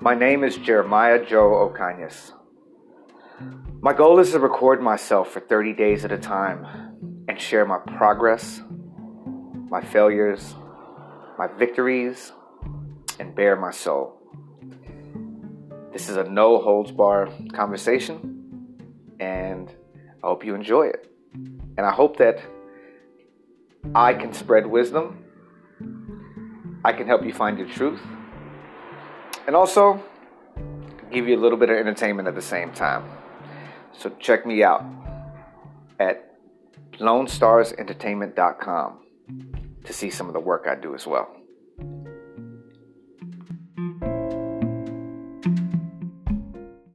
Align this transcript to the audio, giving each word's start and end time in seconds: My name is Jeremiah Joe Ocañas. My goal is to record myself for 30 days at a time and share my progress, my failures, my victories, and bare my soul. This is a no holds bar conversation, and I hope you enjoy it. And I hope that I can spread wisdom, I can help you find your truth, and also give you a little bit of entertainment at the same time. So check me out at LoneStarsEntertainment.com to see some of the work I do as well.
My 0.00 0.14
name 0.14 0.44
is 0.44 0.56
Jeremiah 0.56 1.26
Joe 1.26 1.68
Ocañas. 1.68 2.30
My 3.80 3.92
goal 3.92 4.20
is 4.20 4.30
to 4.30 4.38
record 4.38 4.80
myself 4.80 5.32
for 5.32 5.40
30 5.40 5.72
days 5.72 6.04
at 6.04 6.12
a 6.12 6.18
time 6.18 7.24
and 7.26 7.40
share 7.40 7.66
my 7.66 7.78
progress, 7.78 8.62
my 9.68 9.80
failures, 9.80 10.54
my 11.36 11.48
victories, 11.48 12.30
and 13.18 13.34
bare 13.34 13.56
my 13.56 13.72
soul. 13.72 14.22
This 15.92 16.08
is 16.08 16.16
a 16.16 16.22
no 16.22 16.58
holds 16.62 16.92
bar 16.92 17.28
conversation, 17.52 18.78
and 19.18 19.68
I 20.22 20.28
hope 20.28 20.44
you 20.44 20.54
enjoy 20.54 20.86
it. 20.86 21.10
And 21.34 21.80
I 21.80 21.90
hope 21.90 22.18
that 22.18 22.40
I 23.96 24.14
can 24.14 24.32
spread 24.32 24.64
wisdom, 24.64 25.24
I 26.84 26.92
can 26.92 27.08
help 27.08 27.24
you 27.24 27.32
find 27.32 27.58
your 27.58 27.68
truth, 27.68 28.00
and 29.48 29.56
also 29.56 30.00
give 31.10 31.26
you 31.26 31.34
a 31.34 31.40
little 31.40 31.56
bit 31.56 31.70
of 31.70 31.78
entertainment 31.78 32.28
at 32.28 32.34
the 32.34 32.42
same 32.42 32.70
time. 32.70 33.02
So 33.96 34.10
check 34.20 34.44
me 34.44 34.62
out 34.62 34.84
at 35.98 36.34
LoneStarsEntertainment.com 36.98 38.98
to 39.84 39.92
see 39.92 40.10
some 40.10 40.26
of 40.26 40.34
the 40.34 40.40
work 40.40 40.66
I 40.68 40.74
do 40.74 40.94
as 40.94 41.06
well. 41.06 41.34